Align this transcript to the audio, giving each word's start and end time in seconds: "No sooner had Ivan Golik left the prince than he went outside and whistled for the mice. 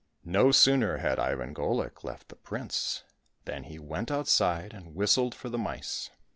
"No 0.39 0.51
sooner 0.51 0.97
had 0.97 1.19
Ivan 1.19 1.53
Golik 1.53 2.03
left 2.03 2.29
the 2.29 2.35
prince 2.35 3.03
than 3.45 3.65
he 3.65 3.77
went 3.77 4.09
outside 4.09 4.73
and 4.73 4.95
whistled 4.95 5.35
for 5.35 5.47
the 5.49 5.59
mice. 5.59 6.09